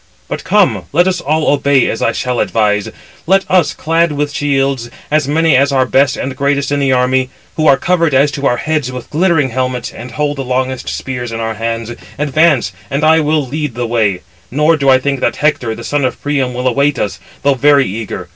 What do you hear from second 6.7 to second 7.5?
in the army,